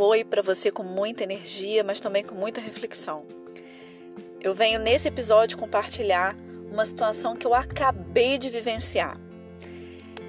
oi 0.00 0.24
para 0.24 0.42
você 0.42 0.70
com 0.70 0.82
muita 0.82 1.22
energia, 1.22 1.84
mas 1.84 2.00
também 2.00 2.24
com 2.24 2.34
muita 2.34 2.60
reflexão. 2.60 3.24
Eu 4.40 4.54
venho 4.54 4.80
nesse 4.80 5.08
episódio 5.08 5.58
compartilhar 5.58 6.36
uma 6.72 6.86
situação 6.86 7.36
que 7.36 7.46
eu 7.46 7.54
acabei 7.54 8.38
de 8.38 8.48
vivenciar. 8.48 9.18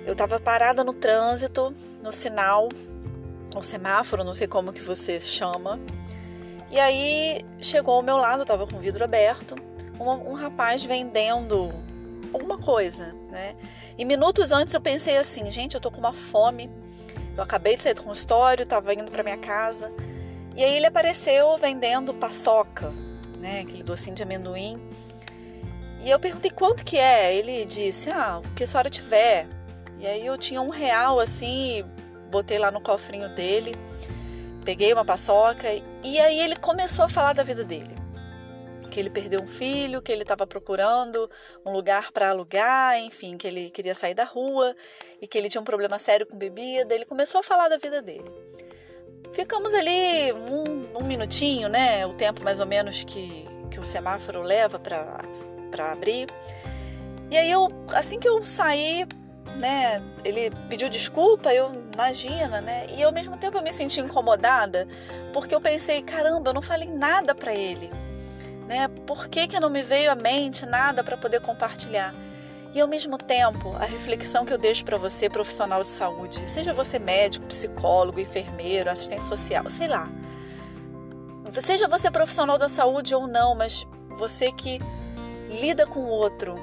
Eu 0.05 0.13
estava 0.13 0.39
parada 0.39 0.84
no 0.84 0.94
trânsito, 0.94 1.73
no 2.04 2.12
sinal, 2.12 2.70
o 3.55 3.62
semáforo, 3.62 4.23
não 4.23 4.34
sei 4.34 4.48
como 4.48 4.73
que 4.73 4.81
você 4.81 5.20
chama. 5.20 5.80
E 6.70 6.80
aí 6.80 7.41
chegou 7.62 7.95
ao 7.95 8.02
meu 8.02 8.17
lado, 8.17 8.41
estava 8.41 8.66
com 8.66 8.77
o 8.77 8.80
vidro 8.80 9.03
aberto, 9.03 9.55
um, 9.99 10.31
um 10.31 10.34
rapaz 10.34 10.84
vendendo 10.84 11.72
alguma 12.34 12.58
coisa, 12.58 13.13
né? 13.30 13.55
E 13.98 14.05
minutos 14.05 14.52
antes 14.52 14.73
eu 14.73 14.81
pensei 14.81 15.17
assim, 15.17 15.52
gente, 15.52 15.76
eu 15.76 15.81
tô 15.81 15.91
com 15.91 15.99
uma 15.99 16.13
fome. 16.13 16.70
Eu 17.35 17.44
acabei 17.44 17.76
de 17.76 17.81
sair 17.81 17.94
do 17.94 18.03
consultório, 18.03 18.63
estava 18.63 18.94
indo 18.94 19.12
para 19.12 19.23
minha 19.23 19.38
casa. 19.38 19.91
E 20.55 20.63
aí 20.63 20.76
ele 20.76 20.85
apareceu 20.85 21.57
vendendo 21.57 22.13
paçoca, 22.13 22.91
né, 23.40 23.62
aquele 23.62 23.84
docinho 23.84 24.16
de 24.16 24.23
amendoim. 24.23 24.81
E 26.04 26.09
eu 26.09 26.20
perguntei 26.20 26.52
quanto 26.52 26.84
que 26.84 26.98
é. 26.98 27.34
Ele 27.34 27.63
disse, 27.66 28.09
ah, 28.09 28.40
o 28.40 28.54
que 28.54 28.63
a 28.63 28.67
senhora 28.67 28.90
tiver. 28.90 29.48
E 29.99 30.07
aí 30.07 30.26
eu 30.26 30.38
tinha 30.38 30.62
um 30.62 30.70
real 30.70 31.20
assim, 31.20 31.85
botei 32.31 32.57
lá 32.57 32.71
no 32.71 32.81
cofrinho 32.81 33.30
dele, 33.30 33.76
peguei 34.66 34.91
uma 34.93 35.05
paçoca 35.05 35.68
e 36.04 36.20
aí 36.20 36.40
ele 36.40 36.55
começou 36.55 37.05
a 37.05 37.09
falar 37.09 37.34
da 37.34 37.43
vida 37.43 37.63
dele. 37.63 38.01
Que 38.91 39.00
ele 39.00 39.09
perdeu 39.09 39.41
um 39.41 39.48
filho, 39.48 40.02
que 40.02 40.12
ele 40.12 40.22
estava 40.22 40.45
procurando 40.45 41.30
um 41.66 41.72
lugar 41.72 42.12
para 42.12 42.30
alugar, 42.30 42.99
enfim, 42.99 43.38
que 43.38 43.48
ele 43.48 43.72
queria 43.72 43.95
sair 43.95 44.13
da 44.13 44.26
rua 44.26 44.76
e 45.22 45.26
que 45.26 45.38
ele 45.38 45.49
tinha 45.49 45.62
um 45.62 45.66
problema 45.66 45.98
sério 45.98 46.27
com 46.27 46.38
bebida. 46.38 46.94
Ele 46.94 47.05
começou 47.05 47.40
a 47.40 47.43
falar 47.43 47.70
da 47.70 47.77
vida 47.77 48.02
dele. 48.02 48.30
Ficamos 49.32 49.74
ali 49.74 50.34
um, 50.34 50.99
um 50.99 51.04
minutinho, 51.05 51.70
né? 51.70 52.05
O 52.05 52.13
tempo 52.13 52.43
mais 52.43 52.60
ou 52.60 52.65
menos 52.65 53.04
que, 53.04 53.48
que 53.71 53.80
o 53.80 53.85
semáforo 53.85 54.41
leva 54.41 54.77
para 54.77 55.91
abrir. 55.91 56.27
E 57.32 57.37
aí 57.37 57.49
eu, 57.49 57.70
assim 57.96 58.20
que 58.20 58.27
eu 58.27 58.43
saí, 58.43 59.08
né? 59.60 60.04
Ele 60.26 60.52
pediu 60.70 60.90
desculpa, 60.90 61.54
eu 61.54 61.71
imagina, 61.93 62.60
né? 62.60 62.87
E 62.90 63.04
ao 63.04 63.12
mesmo 63.12 63.37
tempo 63.37 63.58
eu 63.58 63.63
me 63.63 63.71
senti 63.71 64.02
incomodada, 64.02 64.88
porque 65.31 65.56
eu 65.56 65.62
pensei, 65.62 66.02
caramba, 66.02 66.50
eu 66.50 66.53
não 66.53 66.62
falei 66.62 66.90
nada 66.90 67.34
para 67.34 67.53
ele, 67.53 67.90
né? 68.67 68.88
Por 69.06 69.28
que 69.28 69.47
que 69.47 69.59
não 69.59 69.69
me 69.69 69.81
veio 69.81 70.12
à 70.12 70.16
mente 70.16 70.66
nada 70.66 71.03
para 71.03 71.17
poder 71.17 71.41
compartilhar? 71.41 72.13
E 72.73 72.79
ao 72.79 72.88
mesmo 72.88 73.18
tempo, 73.18 73.75
a 73.75 73.85
reflexão 73.85 74.45
que 74.45 74.53
eu 74.53 74.57
deixo 74.57 74.85
para 74.85 74.97
você, 74.97 75.29
profissional 75.29 75.84
de 75.84 75.90
saúde, 75.90 76.50
seja 76.50 76.73
você 76.73 76.97
médico, 76.97 77.45
psicólogo, 77.47 78.19
enfermeiro, 78.19 78.90
assistente 78.90 79.25
social, 79.25 79.69
sei 79.69 79.88
lá. 79.88 80.09
Seja 81.59 81.88
você 81.88 82.09
profissional 82.09 82.57
da 82.57 82.69
saúde 82.69 83.13
ou 83.13 83.28
não, 83.28 83.56
mas 83.56 83.85
você 84.18 84.53
que 84.53 84.79
lida 85.50 85.85
com 85.85 86.00
o 86.00 86.07
outro. 86.07 86.56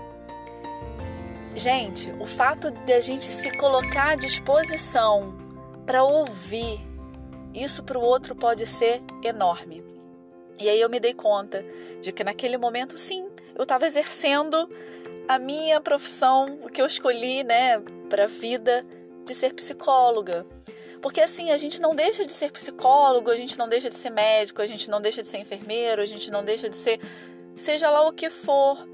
Gente, 1.54 2.10
o 2.18 2.24
fato 2.24 2.70
de 2.70 2.92
a 2.92 3.00
gente 3.00 3.32
se 3.32 3.54
colocar 3.58 4.12
à 4.12 4.16
disposição 4.16 5.36
para 5.84 6.02
ouvir, 6.02 6.80
isso 7.52 7.82
para 7.82 7.98
o 7.98 8.02
outro 8.02 8.34
pode 8.34 8.66
ser 8.66 9.02
enorme. 9.22 9.84
E 10.58 10.68
aí 10.68 10.80
eu 10.80 10.88
me 10.88 10.98
dei 10.98 11.14
conta 11.14 11.64
de 12.00 12.12
que 12.12 12.24
naquele 12.24 12.56
momento, 12.56 12.98
sim, 12.98 13.28
eu 13.54 13.62
estava 13.62 13.86
exercendo 13.86 14.68
a 15.26 15.38
minha 15.38 15.80
profissão, 15.80 16.58
o 16.62 16.68
que 16.68 16.80
eu 16.80 16.86
escolhi, 16.86 17.44
né, 17.44 17.80
para 18.08 18.24
a 18.24 18.26
vida 18.26 18.84
de 19.24 19.34
ser 19.34 19.52
psicóloga. 19.52 20.46
Porque 21.00 21.20
assim, 21.20 21.50
a 21.50 21.56
gente 21.56 21.80
não 21.80 21.94
deixa 21.94 22.24
de 22.24 22.32
ser 22.32 22.50
psicólogo, 22.50 23.30
a 23.30 23.36
gente 23.36 23.56
não 23.56 23.68
deixa 23.68 23.88
de 23.88 23.94
ser 23.94 24.10
médico, 24.10 24.60
a 24.60 24.66
gente 24.66 24.90
não 24.90 25.00
deixa 25.00 25.22
de 25.22 25.28
ser 25.28 25.38
enfermeiro, 25.38 26.02
a 26.02 26.06
gente 26.06 26.30
não 26.30 26.44
deixa 26.44 26.68
de 26.68 26.74
ser 26.74 26.98
seja 27.58 27.90
lá 27.90 28.06
o 28.06 28.12
que 28.12 28.30
for. 28.30 28.88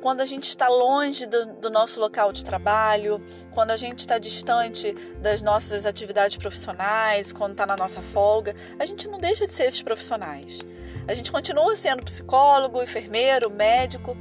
Quando 0.00 0.22
a 0.22 0.24
gente 0.24 0.44
está 0.44 0.66
longe 0.68 1.26
do, 1.26 1.46
do 1.54 1.70
nosso 1.70 2.00
local 2.00 2.32
de 2.32 2.42
trabalho, 2.42 3.22
quando 3.52 3.70
a 3.70 3.76
gente 3.76 3.98
está 3.98 4.18
distante 4.18 4.92
das 5.20 5.42
nossas 5.42 5.84
atividades 5.84 6.36
profissionais, 6.38 7.32
quando 7.32 7.52
está 7.52 7.66
na 7.66 7.76
nossa 7.76 8.00
folga, 8.00 8.54
a 8.78 8.86
gente 8.86 9.08
não 9.08 9.18
deixa 9.18 9.46
de 9.46 9.52
ser 9.52 9.64
esses 9.64 9.82
profissionais. 9.82 10.60
A 11.06 11.12
gente 11.12 11.30
continua 11.30 11.76
sendo 11.76 12.02
psicólogo, 12.02 12.82
enfermeiro, 12.82 13.50
médico 13.50 14.16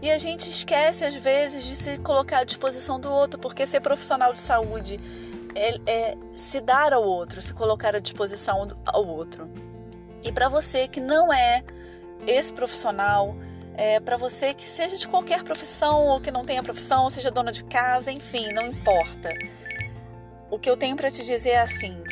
e 0.00 0.10
a 0.10 0.16
gente 0.16 0.48
esquece, 0.48 1.04
às 1.04 1.14
vezes, 1.14 1.64
de 1.64 1.76
se 1.76 1.98
colocar 1.98 2.38
à 2.38 2.44
disposição 2.44 2.98
do 2.98 3.10
outro, 3.10 3.38
porque 3.38 3.66
ser 3.66 3.80
profissional 3.80 4.32
de 4.32 4.40
saúde 4.40 4.98
é, 5.54 5.78
é 5.86 6.16
se 6.34 6.60
dar 6.60 6.94
ao 6.94 7.04
outro, 7.04 7.42
se 7.42 7.52
colocar 7.52 7.94
à 7.94 7.98
disposição 7.98 8.74
ao 8.86 9.06
outro. 9.06 9.50
E 10.22 10.32
para 10.32 10.48
você 10.48 10.88
que 10.88 11.00
não 11.00 11.30
é 11.30 11.62
esse 12.26 12.52
profissional, 12.52 13.34
é, 13.74 14.00
para 14.00 14.16
você 14.16 14.52
que 14.54 14.68
seja 14.68 14.96
de 14.96 15.08
qualquer 15.08 15.42
profissão 15.42 16.06
ou 16.06 16.20
que 16.20 16.30
não 16.30 16.44
tenha 16.44 16.62
profissão, 16.62 17.08
seja 17.10 17.30
dona 17.30 17.52
de 17.52 17.64
casa, 17.64 18.10
enfim, 18.10 18.52
não 18.52 18.66
importa. 18.66 19.32
O 20.50 20.58
que 20.58 20.68
eu 20.68 20.76
tenho 20.76 20.96
para 20.96 21.10
te 21.10 21.24
dizer 21.24 21.50
é 21.50 21.60
assim: 21.60 22.02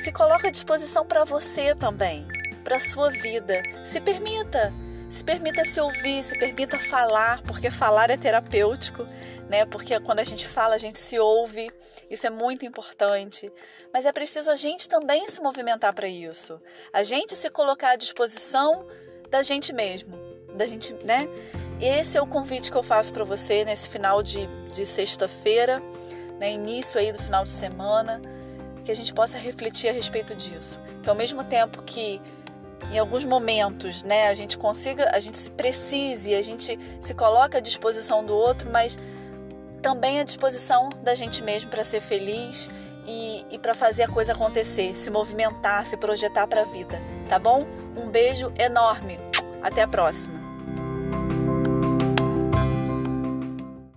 se 0.00 0.12
coloque 0.12 0.46
à 0.46 0.50
disposição 0.50 1.06
para 1.06 1.24
você 1.24 1.74
também, 1.74 2.26
para 2.62 2.80
sua 2.80 3.10
vida. 3.10 3.62
Se 3.84 4.00
permita 4.00 4.72
se 5.14 5.22
permita 5.22 5.64
se 5.64 5.80
ouvir, 5.80 6.24
se 6.24 6.36
permita 6.36 6.76
falar, 6.76 7.40
porque 7.42 7.70
falar 7.70 8.10
é 8.10 8.16
terapêutico, 8.16 9.06
né? 9.48 9.64
Porque 9.64 10.00
quando 10.00 10.18
a 10.18 10.24
gente 10.24 10.48
fala, 10.48 10.74
a 10.74 10.78
gente 10.78 10.98
se 10.98 11.20
ouve. 11.20 11.70
Isso 12.10 12.26
é 12.26 12.30
muito 12.30 12.66
importante. 12.66 13.48
Mas 13.92 14.06
é 14.06 14.12
preciso 14.12 14.50
a 14.50 14.56
gente 14.56 14.88
também 14.88 15.28
se 15.28 15.40
movimentar 15.40 15.94
para 15.94 16.08
isso. 16.08 16.60
A 16.92 17.04
gente 17.04 17.36
se 17.36 17.48
colocar 17.48 17.90
à 17.90 17.96
disposição 17.96 18.88
da 19.30 19.40
gente 19.44 19.72
mesmo, 19.72 20.16
da 20.54 20.66
gente, 20.66 20.94
né? 21.04 21.28
Esse 21.80 22.16
é 22.16 22.22
o 22.22 22.26
convite 22.26 22.70
que 22.70 22.76
eu 22.76 22.82
faço 22.82 23.12
para 23.12 23.24
você 23.24 23.64
nesse 23.64 23.88
final 23.88 24.22
de, 24.22 24.46
de 24.72 24.86
sexta-feira, 24.86 25.82
né? 26.38 26.52
Início 26.52 26.98
aí 26.98 27.12
do 27.12 27.18
final 27.18 27.44
de 27.44 27.50
semana, 27.50 28.22
que 28.84 28.90
a 28.90 28.96
gente 28.96 29.12
possa 29.12 29.36
refletir 29.36 29.88
a 29.88 29.92
respeito 29.92 30.34
disso. 30.34 30.78
Que 31.02 31.08
ao 31.08 31.14
mesmo 31.14 31.42
tempo 31.42 31.82
que 31.82 32.20
em 32.90 32.98
alguns 32.98 33.24
momentos, 33.24 34.02
né, 34.02 34.28
a 34.28 34.34
gente 34.34 34.58
consiga, 34.58 35.10
a 35.14 35.18
gente 35.18 35.36
se 35.36 35.50
precise, 35.50 36.34
a 36.34 36.42
gente 36.42 36.78
se 37.00 37.14
coloca 37.14 37.58
à 37.58 37.60
disposição 37.60 38.24
do 38.24 38.34
outro, 38.34 38.70
mas 38.70 38.98
também 39.82 40.20
à 40.20 40.24
disposição 40.24 40.90
da 41.02 41.14
gente 41.14 41.42
mesmo 41.42 41.70
para 41.70 41.82
ser 41.82 42.00
feliz 42.00 42.70
e, 43.06 43.44
e 43.50 43.58
para 43.58 43.74
fazer 43.74 44.04
a 44.04 44.08
coisa 44.08 44.32
acontecer, 44.32 44.94
se 44.94 45.10
movimentar, 45.10 45.84
se 45.86 45.96
projetar 45.96 46.46
para 46.46 46.62
a 46.62 46.64
vida, 46.64 47.00
tá 47.28 47.38
bom? 47.38 47.66
Um 47.96 48.08
beijo 48.08 48.52
enorme. 48.58 49.18
Até 49.62 49.82
a 49.82 49.88
próxima. 49.88 50.43